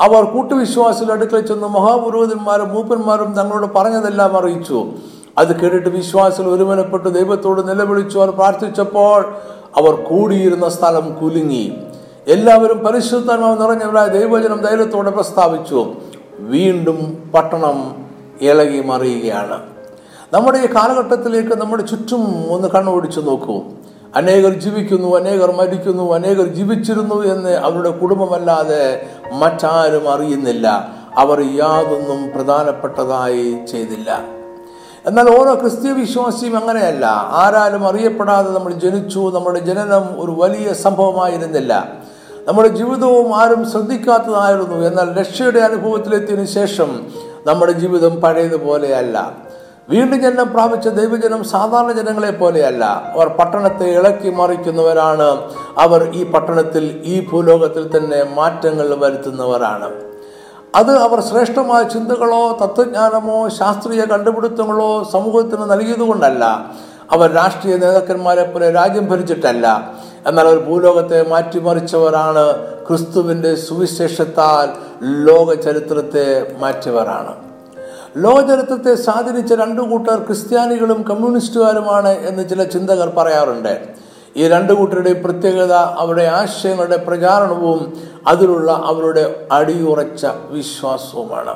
[0.00, 4.86] അവർ കൂട്ടുവിശ്വാസിൽ അടുക്കൽ ചെന്ന് മഹാപുരോഹിതന്മാരും മൂപ്പന്മാരും തങ്ങളോട് പറഞ്ഞതെല്ലാം അറിയിച്ചു.
[5.38, 8.18] അത് കേട്ടിട്ട് വിശ്വാസികൾ ഒരുമനപ്പെട്ട് ദൈവത്തോട് നിലവിളിച്ചു.
[8.18, 9.34] അവർ പ്രാർത്ഥിച്ചപ്പോൾ
[9.76, 11.76] അവർ കൂടിയിരുന്ന സ്ഥലം കുലുങ്ങി.
[12.26, 15.92] എല്ലാവരും പരിശുദ്ധാത്മാവ് നിറഞ്ഞവരായ ദൈവജനം ധൈര്യത്തോടെ പ്രസ്താവിച്ചു.
[16.38, 18.06] വീണ്ടും പട്ടണം
[18.40, 19.77] ഇളകി മറിയുകയാണ്.
[20.32, 23.62] നമ്മുടെ ഈ കാലഘട്ടത്തിലേക്ക് നമ്മുടെ ചുറ്റും ഒന്ന് കണ്ണോടിച്ചു നോക്കൂ.
[24.16, 30.92] അനേകർ ജീവിക്കുന്നു അനേകർ മരിക്കുന്നു അനേകർ ജീവിച്ചിരുന്നു എന്ന് അവരുടെ കുടുംബമല്ലാതെ മറ്റാരും അറിയുന്നില്ല.
[31.16, 34.20] അവർ യാതൊന്നും പ്രധാനപ്പെട്ടതായി ചെയ്തില്ല.
[35.06, 37.06] എന്നാൽ ഓരോ ക്രിസ്തീയ വിശ്വാസിയും അങ്ങനെയല്ല.
[37.30, 41.92] ആരാലും അറിയപ്പെടാതെ നമ്മൾ ജനിച്ചു നമ്മുടെ ജനനം ഒരു വലിയ സംഭവമായിരുന്നില്ല.
[42.48, 44.86] നമ്മുടെ ജീവിതവും ആരും ശ്രദ്ധിക്കാത്തതായിരുന്നു.
[44.86, 47.06] എന്നാൽ രക്ഷയുടെ അനുഭവത്തിലെത്തിയതിനു ശേഷം
[47.46, 49.47] നമ്മുടെ ജീവിതം പഴയതുപോലെയല്ല
[49.90, 52.84] വീണ്ടും ജന്മം പ്രാപിച്ച ദൈവജനം സാധാരണ ജനങ്ങളെ പോലെയല്ല.
[52.84, 55.52] അവർ പട്ടണത്തെ ഇളക്കി മറിക്കുന്നവരാണ്.
[55.78, 59.90] അവർ ഈ പട്ടണത്തിൽ ഈ ഭൂലോകത്തിൽ തന്നെ മാറ്റങ്ങൾ വരുത്തുന്നവരാണ്.
[60.74, 66.44] അത് അവർ ശ്രേഷ്ഠമായ ചിന്തകളോ തത്വജ്ഞാനമോ ശാസ്ത്രീയ കണ്ടുപിടുത്തങ്ങളോ സമൂഹത്തിന് നൽകിയതുകൊണ്ടല്ല.
[67.10, 69.94] അവർ രാഷ്ട്രീയ നേതാക്കന്മാരെ പോലെ രാജ്യം ഭരിച്ചിട്ടല്ല.
[70.26, 72.56] എന്നാൽ അവർ ഭൂലോകത്തെ മാറ്റിമറിച്ചവരാണ്.
[72.88, 74.68] ക്രിസ്തുവിന്റെ സുവിശേഷത്താൽ
[75.02, 77.47] ലോക ചരിത്രത്തെ മാറ്റിയവരാണ്.
[78.22, 83.88] ലോക ചരിത്രത്തെ സ്വാധീനിച്ച രണ്ടു കൂട്ടർ ക്രിസ്ത്യാനികളും കമ്മ്യൂണിസ്റ്റുകാരുമാണ് എന്ന് ചില ചിന്തകർ പറയാറുണ്ട്.
[84.36, 91.54] ഈ രണ്ടു കൂട്ടരുടെയും പ്രത്യേകത അവരുടെ ആശയങ്ങളുടെ പ്രചാരണവും അതിലുള്ള അവരുടെ അടിയുറച്ച വിശ്വാസവുമാണ്.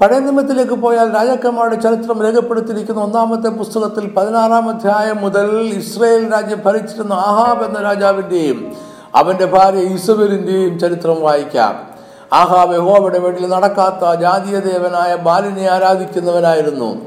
[0.00, 7.64] പഴയ നിയമത്തിലേക്ക് പോയാൽ രാജാക്കന്മാരുടെ ചരിത്രം രേഖപ്പെടുത്തിയിരിക്കുന്ന ഒന്നാമത്തെ പുസ്തകത്തിൽ പതിനാറാം അധ്യായം മുതൽ ഇസ്രയേൽ രാജ്യം ഭരിച്ചിരുന്ന ആഹാബ്
[7.64, 8.72] എന്ന രാജാവിന്റെയും
[9.14, 11.91] അവന്റെ ഭാര്യ ഈസബലിന്റെയും ചരിത്രം വായിക്കാം.
[12.32, 17.00] ആഹാബ് യഹോവയുടെ വീട്ടിൽ നടക്കാത്ത ജാതീയ ദേവനായ ബാലിനെ ആരാധിക്കുന്നവനായിരുന്നു.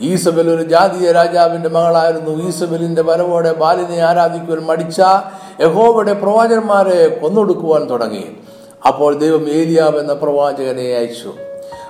[0.00, 2.48] ഈസബൽ ഒരു ജാതീയ രാജാവിന്റെ മകളായിരുന്നു.
[2.48, 5.02] ഈസബലിന്റെ വരവോടെ ബാലിനെ ആരാധിക്കുവാൻ മടിച്ച
[5.60, 8.36] യഹോവയുടെ പ്രവാചകന്മാരെ കൊന്നൊടുക്കുവാൻ തുടങ്ങി.
[8.86, 11.32] അപ്പോൾ ദൈവം ഏലിയാവ് എന്ന പ്രവാചകനെ അയച്ചു.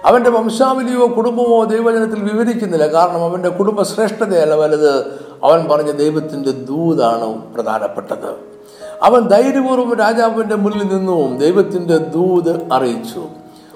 [0.04, 2.86] അവന്റെ വംശാവലിയോ കുടുംബമോ ദൈവജനത്തിൽ വിവരിക്കുന്നില്ല.
[2.86, 4.98] കാരണം അവന്റെ കുടുംബ ശ്രേഷ്ഠതയല്ല വലുത്.
[5.44, 8.59] അവൻ പറഞ്ഞ ദൈവത്തിന്റെ ദൂതാണ് പ്രധാനപ്പെട്ടത്.
[9.02, 13.22] അവൻ ധൈര്യപൂർവം രാജാവിന്റെ മുന്നിൽ നിന്നും ദൈവത്തിന്റെ ദൂത് അറിയിച്ചു.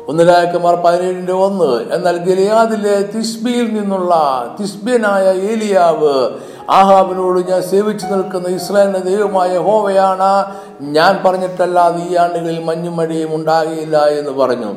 [0.09, 4.15] ഒന്നിലായക്കമാർ പതിനേഴിന്റെ ഒന്ന് എന്നാൽ ഗലിയാദിലെ തിസ്ബിയിൽ നിന്നുള്ള
[4.61, 6.31] തിസ്ബിയനായ ഏലിയാവ്
[6.71, 10.45] ആഹാബിനോട് ഞാൻ സേവിച്ചു നിൽക്കുന്ന ഇസ്രായേലിന്റെ ദൈവമായ ഹോവയാണ്
[10.81, 14.75] ഞാൻ പറഞ്ഞിട്ടല്ലാതെ ഈ ആണ്ടുകളിൽ മഞ്ഞും മഴയും ഉണ്ടാകില്ല എന്ന് പറഞ്ഞു.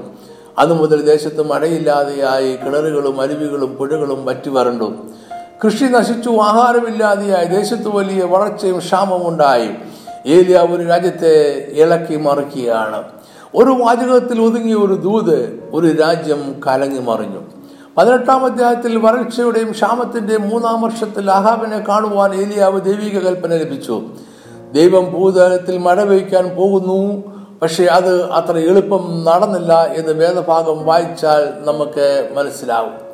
[0.59, 4.93] അന്നു മുതൽ ദേശത്ത് മഴയില്ലാതെയായി കിണറുകളും അരുവികളും പുഴകളും വറ്റി വരണ്ടു.
[5.65, 9.69] കൃഷി നശിച്ചു ആഹാരമില്ലാതെയായി ദേശത്ത് വലിയ വളർച്ചയും ക്ഷാമവും ഉണ്ടായി
[10.27, 11.33] ഏലിയാവ് ഒരു രാജ്യത്തെ
[11.71, 13.03] ഇളക്കി മറിക്കുകയാണ്.
[13.55, 17.41] ഒരു വാചകത്തിൽ ഒതുങ്ങിയ ഒരു ദൂത് ഒരു രാജ്യം കലങ്ങി മറിഞ്ഞു.
[17.97, 24.01] പതിനെട്ടാം അധ്യായത്തിൽ വരൾച്ചയുടെയും ക്ഷാമത്തിന്റെയും മൂന്നാം വർഷത്തിൽ ആഹാബിനെ കാണുവാൻ ഏലിയാവ് ദൈവിക കൽപ്പന ലഭിച്ചു.
[24.73, 27.23] ദൈവം ഭൂതലത്തിൽ മഴ പെയ്ക്കാൻ പോകുന്നു
[27.61, 33.06] പക്ഷെ അത് അത്ര എളുപ്പം നടന്നില്ല എന്ന് വേദഭാഗം വായിച്ചാൽ നമുക്ക് മനസ്സിലാവും.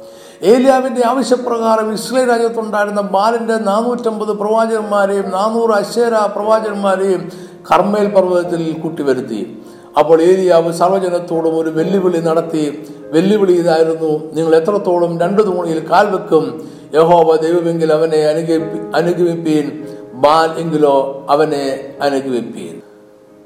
[0.44, 7.32] ഏലിയാവിന്റെ ആവശ്യപ്രകാരം ഇസ്രയേൽ രാജ്യത്തുണ്ടായിരുന്ന ബാലിന്റെ നാനൂറ്റമ്പത് പ്രവാചകന്മാരെയും നാനൂറ് അശ്വര പ്രവാചകന്മാരെയും
[7.72, 9.62] കർമ്മേൽ പർവതത്തിൽ കൂട്ടിവരുത്തി.
[10.00, 12.84] അപ്പോൾ ഏലിയാവ് സർവജനത്തോടും ഒരു വെല്ലുവിളി നടത്തി.
[13.12, 16.70] വെല്ലുവിളി ഇതായിരുന്നു നിങ്ങൾ എത്രത്തോളം രണ്ടു തൂണിയിൽ കാൽ വെക്കും?
[16.96, 19.88] യഹോവ ദൈവമെങ്കിൽ അവനെ അനുഗമി അനുഗമിപ്പീൻ.
[20.14, 22.82] ബാൽ എങ്കിലോ അവനെ അനുഗമിപ്പീൻ.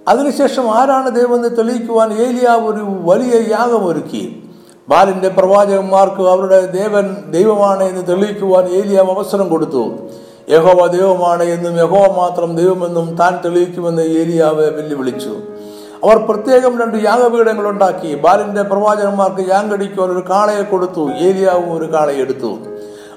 [0.07, 3.87] അതിനുശേഷം ആരാണ് ദൈവമെന്ന് തെളിയിക്കുവാൻ ഏലിയാവ് ഒരു വലിയ യാഗം
[4.89, 9.95] ബാലിന്റെ പ്രവാചകന്മാർക്ക് അവരുടെ ദേവൻ ദൈവമാണ് എന്ന് തെളിയിക്കുവാൻ ഏലിയാവ് അവസരം കൊടുത്തു.
[10.49, 15.29] യഹോവ ദൈവമാണ് എന്നും യഹോവ മാത്രം ദൈവമെന്നും താൻ തെളിയിക്കുമെന്ന് ഏലിയാവ് വെല്ലുവിളിച്ചു.
[16.03, 18.15] അവർ പ്രത്യേകം രണ്ട് യാഗപീഠങ്ങൾ ഉണ്ടാക്കി.
[18.15, 21.11] ബാലിന്റെ പ്രവാചകന്മാർക്ക് യാങ്കടിക്കുവാൻ ഒരു കാളയെ കൊടുത്തു.
[21.11, 22.57] ഏലിയാവും ഒരു കാളയെ എടുത്തു.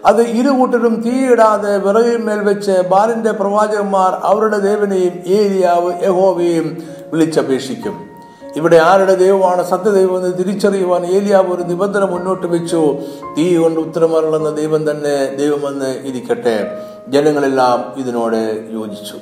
[0.04, 8.09] അത് ഇരുകൂട്ടരും തീയിടാതെ വിറകിന്മേൽ വെച്ച് ബാലിന്റെ പ്രവാചകന്മാർ അവരുടെ ദേവനെയും ഏലിയാവ് യഹോവയെയും വിളിച്ചപേക്ഷിക്കും.
[8.56, 12.96] ഇവിടെ ആരുടെ ദൈവമാണ് സത്യദൈവമെന്ന് തിരിച്ചറിയുവാൻ ഏലിയാവ് ഒരു നിബന്ധന മുന്നോട്ട് വെച്ചു.
[13.38, 16.82] തീ കൊണ്ട് ഉത്തരമരളുന്ന ദൈവം തന്നെ ദൈവമെന്ന് ഇരിക്കട്ടെ.
[17.08, 19.14] ജനങ്ങളെല്ലാം ഇതിനോട് യോജിച്ചു.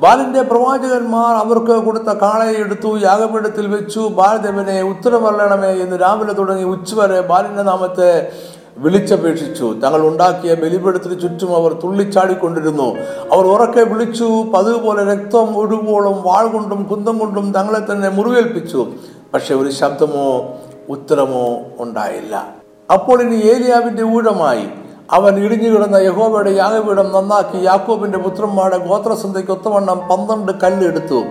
[0.00, 4.00] ബാലിന്റെ പ്രവാചകന്മാർ അവർക്ക് കൊടുത്ത കാളയെ എടുത്തു യാഗപീഠത്തിൽ വെച്ചു.
[4.00, 8.32] ബാലദേവനെ ഉത്തരമരളണമേ എന്ന് രാവിലെ തുടങ്ങി ഉച്ചവരെ ബാലിന്റെ നാമത്തെ
[8.78, 9.74] വിളിച്ചപേക്ഷിച്ചു.
[9.84, 12.96] തങ്ങൾ ഉണ്ടാക്കിയ ബലിപീഠത്തിന് ചുറ്റും അവർ തുള്ളിച്ചാടിക്കൊണ്ടിരുന്നു.
[13.32, 18.86] അവർ ഉറക്കെ വിളിച്ചു പതിവ് പോലെ രക്തം ഒഴുകോളും വാൾ കൊണ്ടും കുന്തം കൊണ്ടും തങ്ങളെ തന്നെ മുറിവേൽപ്പിച്ചു.
[19.34, 20.44] പക്ഷെ ഒരു ശബ്ദമോ
[20.88, 22.46] ഉത്തരമോ ഉണ്ടായില്ല.
[22.92, 24.68] അപ്പോൾ ഇനി ഏലിയാവിന്റെ ഊഴമായി.
[25.10, 31.22] അവൻ ഇടിഞ്ഞു കിടന്ന യഹോവയുടെ യാഗപീഠം നന്നാക്കി യാക്കോബിന്റെ പുത്രന്മാരുടെ ഗോത്രസന്ധയ്ക്ക് ഒത്തവണ്ണം പന്ത്രണ്ട് കല്ലെടുത്തു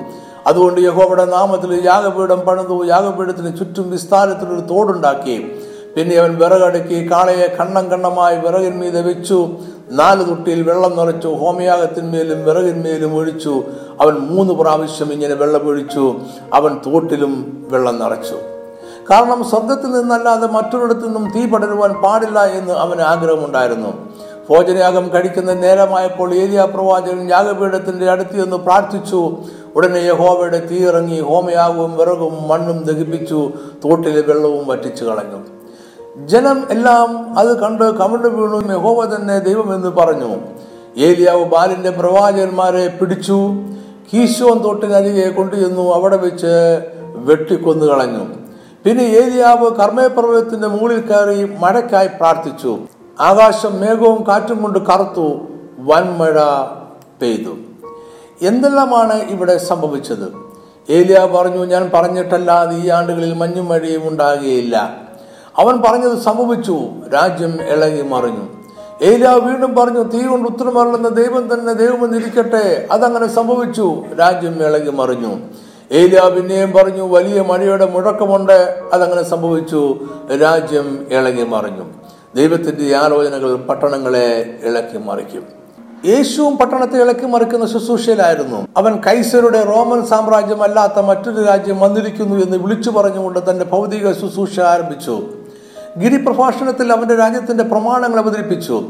[0.47, 5.60] അതുകൊണ്ട് യഹോബയുടെ നാമത്തിൽ യാഗപീഠം പണിതു യാഗപീഠത്തിന് ചുറ്റും വിസ്താരത്തിലൊരു തോടുണ്ടാക്കി.
[5.97, 9.49] പിന്നെ അവൻ വിറകടുക്കി കാളയെ കണ്ണം കണ്ണമായി വിറകിന്മീതെ വെച്ചു.
[9.91, 11.27] നാല് തൊട്ടിയിൽ വെള്ളം നിറച്ചു.
[11.27, 13.63] ഹോമയാഗത്തിന്മേലും വിറകിന്മേലും ഒഴിച്ചു.
[14.01, 16.15] അവൻ മൂന്ന് പ്രാവശ്യം ഇങ്ങനെ വെള്ളമൊഴിച്ചു
[16.53, 18.35] അവൻ തോട്ടിലും വെള്ളം നിറച്ചു.
[19.11, 24.11] കാരണം സ്വർഗത്തിൽ നിന്നല്ലാതെ മറ്റൊരിടത്തു നിന്നും തീ പടരുവാൻ പാടില്ല എന്ന് അവന് ആഗ്രഹമുണ്ടായിരുന്നു.
[24.49, 29.37] ഭോജനയാഗം കഴിക്കുന്ന നേരമായപ്പോൾ ഏലിയ പ്രവാചകൻ യാഗപീഠത്തിന്റെ അടുത്ത് നിന്ന് പ്രാർത്ഥിച്ചു.
[29.75, 33.51] ഉടനെ യഹോവയുടെ തീ ഇറങ്ങി ഹോമയാഗവും വിറകും മണ്ണും ദഹിപ്പിച്ചു.
[33.85, 35.60] തോട്ടിലെ വെള്ളവും വറ്റിച്ചു കളഞ്ഞു.
[36.17, 38.73] ജനം എല്ലാം അത് കണ്ട് കമണ്ട് വീണു.
[38.73, 40.35] യഹോവ തന്നെ ദൈവമെന്ന് പറഞ്ഞു.
[40.97, 43.51] ഏലിയാവ് ബാലിന്റെ പ്രവാചകന്മാരെ പിടിച്ചു.
[44.13, 45.93] കീശോൻ തോട്ടിനരികെ കൊണ്ടുചെന്നു.
[45.93, 48.25] അവിടെ വെച്ച് വെട്ടിക്കൊന്നു കളഞ്ഞു.
[48.85, 52.79] പിന്നെ ഏലിയാവ് കർമ്മേപർവതത്തിന്റെ മുകളിൽ കയറി മഴയ്ക്കായി പ്രാർത്ഥിച്ചു.
[53.19, 55.39] ആകാശം മേഘവും കാറ്റും കൊണ്ട് കറുത്തു.
[55.79, 56.39] വൻമഴ
[57.21, 57.55] പെയ്തു.
[58.47, 60.33] എന്തെല്ലാമാണ് ഇവിടെ സംഭവിച്ചത്?
[60.89, 64.95] ഏലിയാവ് പറഞ്ഞു ഞാൻ പറഞ്ഞിട്ടല്ലാതെ ഈ ആണ്ടുകളിൽ മഞ്ഞും മഴയും ഉണ്ടാകുകയില്ല.
[65.61, 66.79] അവൻ പറഞ്ഞത് സംഭവിച്ചു
[67.13, 68.61] രാജ്യം ഇളകി മറിഞ്ഞു.
[69.01, 74.03] ഏലിയ വീണ്ടും പറഞ്ഞു തീ കൊണ്ട് ഉത്തരമരുളുന്ന ദൈവം തന്നെ ദൈവമെന്നിരിക്കട്ടെ അതങ്ങനെ സംഭവിച്ചു.
[74.19, 75.39] രാജ്യം ഇളകി മറിഞ്ഞു.
[75.91, 78.81] ഏലിയ പിന്നെയും പറഞ്ഞു വലിയ മഴയുടെ മുഴക്കമുണ്ട്.
[78.93, 79.99] അതങ്ങനെ സംഭവിച്ചു.
[80.41, 81.83] രാജ്യം ഇളകി മറിഞ്ഞു.
[82.35, 85.43] ദൈവത്തിന്റെ ആലോചനകൾ പട്ടണങ്ങളെ ഇളക്കി മറിക്കും.
[86.05, 88.67] യേശുവും പട്ടണത്തെ ഇളക്കി മറിക്കുന്ന ശുശ്രൂഷയിലായിരുന്നു.
[88.77, 95.23] അവൻ കൈസരുടെ റോമൻ സാമ്രാജ്യം അല്ലാത്ത മറ്റൊരു രാജ്യം വന്നിരിക്കുന്നു എന്ന് വിളിച്ചു പറഞ്ഞുകൊണ്ട് തന്റെ ഭൗതിക ശുശ്രൂഷ ആരംഭിച്ചു.
[95.97, 98.83] ഗിരിപ്രഭാഷണത്തിൽ അവന്റെ രാജ്യത്തിന്റെ പ്രമാണങ്ങൾ അവതരിപ്പിച്ചു.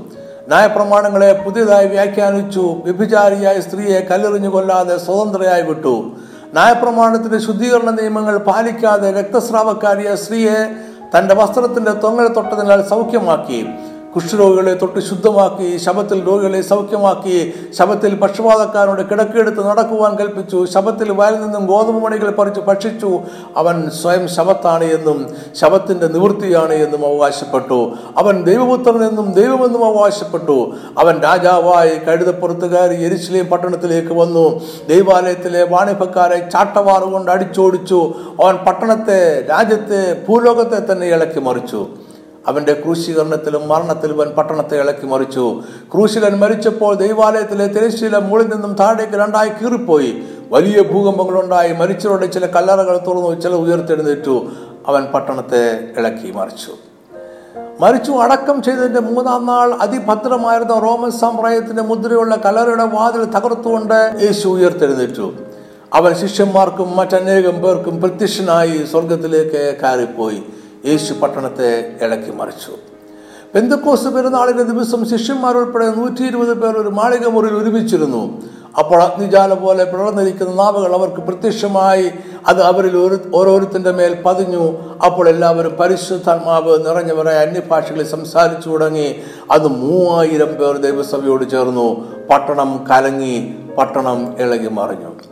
[0.47, 2.81] നയപ്രമാണങ്ങളെ പുതിയതായി വ്യാഖ്യാനിച്ചു.
[2.83, 6.11] വ്യഭിചാരിയായ സ്ത്രീയെ കല്ലെറിഞ്ഞു കൊല്ലാതെ സ്വതന്ത്രയായി വിട്ടു.
[6.53, 10.75] നയപ്രമാണത്തിന്റെ ശുദ്ധീകരണ നിയമങ്ങൾ പാലിക്കാതെ രക്തസ്രാവക്കാരിയായ സ്ത്രീയെ
[11.17, 13.67] തന്റെ വസ്ത്രത്തിന്റെ തൊങ്ങൽ തൊട്ടതിനാൽ സൗഖ്യമാക്കി.
[14.15, 22.03] കുഷ്ഠരോഗികളെ തൊട്ട് ശുദ്ധമാക്കി ശബത്തിൽ രോഗികളെ സൗഖ്യമാക്കി ശബത്തിൽ പക്ഷപാതക്കാരോട് കിടക്കെടുത്ത് നടക്കുവാൻ കൽപ്പിച്ചു ശബത്തിൽ വയലിൽ നിന്നും ഗോതമ്പ്
[22.03, 23.19] മണികൾ പറിച്ച് ഭക്ഷിച്ചു.
[23.57, 27.91] അവൻ സ്വയം ശബത്താണ് എന്നും ശബത്തിന്റെ നിവൃത്തിയാണ് എന്നും അവകാശപ്പെട്ടു.
[28.17, 30.71] അവൻ ദൈവപുത്രൻ എന്നും ദൈവമെന്നും അവകാശപ്പെട്ടു.
[30.99, 34.61] അവൻ രാജാവായി കഴുതപ്പുറത്ത് കയറി എരിശിലേം പട്ടണത്തിലേക്ക് വന്നു.
[34.89, 38.13] ദൈവാലയത്തിലെ വാണിഭക്കാരെ ചാട്ടവാറുകൊണ്ട് അടിച്ചോടിച്ചു.
[38.43, 41.87] അവൻ പട്ടണത്തെ രാജ്യത്തെ ഭൂലോകത്തെ തന്നെ ഇളക്കി മറിച്ചു.
[42.47, 45.61] അവന്റെ ക്രൂശീകരണത്തിലും മരണത്തിലും അവൻ പട്ടണത്തെ ഇളക്കി മറിച്ചു.
[45.93, 50.23] ക്രൂശിലൻ മരിച്ചപ്പോൾ ദൈവാലയത്തിലെ തിരശ്ശീല മുകളിൽ നിന്നും താഴേക്ക് രണ്ടായി കീറിപ്പോയി.
[50.49, 53.41] വലിയ ഭൂകമ്പങ്ങളുണ്ടായി മരിച്ചവരുടെ ചില കല്ലറകൾ തുറന്നു.
[53.41, 54.47] ചില ഉയർത്തെഴുന്നേറ്റു.
[54.87, 56.71] അവൻ പട്ടണത്തെ ഇളക്കി മറിച്ചു.
[57.79, 65.33] മരിച്ചു അടക്കം ചെയ്തതിന്റെ മൂന്നാം നാൾ അതിഭദ്രമായിരുന്ന റോമൻ സാമ്രാജ്യത്തിന്റെ മുദ്രയുള്ള കലറയുടെ വാതിൽ തകർത്തുകൊണ്ട് യേശു ഉയർത്തെഴുന്നേറ്റു.
[65.93, 70.43] അവൻ ശിഷ്യന്മാർക്കും മറ്റനേകം പേർക്കും പ്രത്യക്ഷനായി സ്വർഗത്തിലേക്ക് കയറിപ്പോയി.
[70.85, 72.71] യേശു പട്ടണത്തെ ഇളക്കി മറിച്ചു.
[73.55, 78.41] പെന്തക്കോസ് പെരുന്നാളിന്റെ ദിവസം ശിഷ്യന്മാരുൾപ്പെടെ നൂറ്റി ഇരുപത് പേർ ഒരു മാളിക മുറിയിൽ ഒരുമിച്ചിരുന്നു.
[78.79, 82.11] അപ്പോൾ അഗ്നിജാല പോലെ പിളർന്നിരിക്കുന്ന നാവുകൾ അവർക്ക് പ്രത്യക്ഷമായി
[82.47, 84.65] അത് അവരിൽ ഒരു മേൽ പതിഞ്ഞു.
[85.05, 89.15] അപ്പോൾ എല്ലാവരും പരിശുദ്ധാത്മാവ് നിറഞ്ഞവരെ അന്യഭാഷകളിൽ സംസാരിച്ചു തുടങ്ങി.
[89.51, 91.87] അത് മൂവായിരം പേർ ദൈവസഭയോട് ചേർന്നു.
[92.29, 95.30] പട്ടണം കലങ്ങി പട്ടണം ഇളകി മറിഞ്ഞു.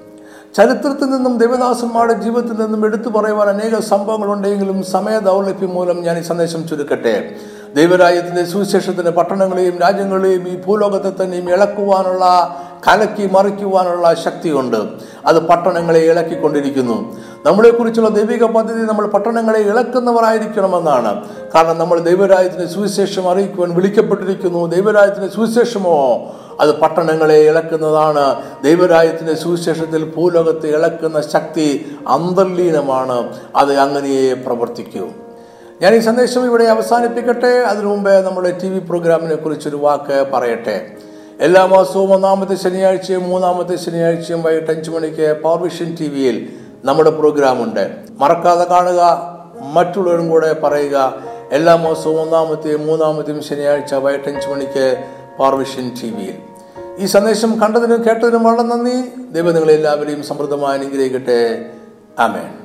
[0.57, 6.21] ചരിത്രത്തിൽ നിന്നും ദേവദാസന്മാരുടെ ജീവിതത്തിൽ നിന്നും എടുത്തു പറയുവാൻ അനേക സംഭവങ്ങൾ ഉണ്ടെങ്കിലും സമയ ദൗർലഭ്യം മൂലം ഞാൻ ഈ
[6.21, 7.35] സന്ദേശം ചുരുക്കട്ടെ.
[7.75, 12.25] ദൈവരാജ്യത്തിന്റെ സുവിശേഷത്തിന്റെ പട്ടണങ്ങളെയും രാജ്യങ്ങളെയും ഈ ഭൂലോകത്തെ തന്നെയും ഇളക്കുവാനുള്ള
[12.87, 14.77] കലക്കി മറിക്കുവാനുള്ള ശക്തിയുണ്ട്.
[15.25, 17.17] അത് പട്ടണങ്ങളെ ഇളക്കിക്കൊണ്ടിരിക്കുന്നു.
[17.45, 21.27] നമ്മളെക്കുറിച്ചുള്ള ദൈവിക പദ്ധതി നമ്മൾ പട്ടണങ്ങളെ ഇളക്കുന്നവരായിരിക്കണമെന്നാണ്.
[21.55, 24.65] കാരണം നമ്മൾ ദൈവരാജ്യത്തിന്റെ സുവിശേഷം അറിയിക്കുവാൻ വിളിക്കപ്പെട്ടിരിക്കുന്നു.
[24.65, 28.41] ദൈവരാജ്യത്തിന്റെ സുവിശേഷമോ അത് പട്ടണങ്ങളെ ഇളക്കുന്നതാണ്.
[28.63, 33.39] ദൈവരാജ്യത്തിന്റെ സുവിശേഷത്തിൽ ഭൂലോകത്തെ ഇളക്കുന്ന ശക്തി അന്തർലീനമാണ്.
[33.55, 35.07] അത് അങ്ങനെയേ പ്രവർത്തിക്കൂ.
[35.81, 37.47] ഞാൻ ഈ സന്ദേശം ഇവിടെ അവസാനിപ്പിക്കട്ടെ.
[37.47, 40.91] അതിനു മുമ്പേ നമ്മുടെ ടി വി പ്രോഗ്രാമിനെ കുറിച്ചൊരു വാക്ക് പറയട്ടെ.
[41.39, 46.49] എല്ലാ മാസവും ഒന്നാമത്തെ ശനിയാഴ്ചയും മൂന്നാമത്തെ ശനിയാഴ്ചയും വൈകിട്ട് അഞ്ചു മണിക്ക് പവർവിഷൻ ടി വിയിൽ
[46.85, 47.95] നമ്മുടെ പ്രോഗ്രാമുണ്ട്.
[48.17, 49.01] മറക്കാതെ കാണുക
[49.73, 51.13] മറ്റുള്ളവരും കൂടെ പറയുക.
[51.51, 55.03] എല്ലാ മാസവും ഒന്നാമത്തെയും മൂന്നാമത്തെയും ശനിയാഴ്ച വൈകിട്ട് അഞ്ചു മണിക്ക്
[55.37, 56.48] പവർവിഷൻ ടി വിയിൽ.
[56.99, 59.23] ഈ സന്ദേശം കണ്ടതിനും കേട്ടതിനും വളരെ നന്ദി.
[59.31, 61.69] ദൈവം നിങ്ങളെല്ലാവരെയും സമൃദ്ധമായി അനുഗ്രഹിക്കട്ടെ.
[62.19, 62.58] ആമേൻ.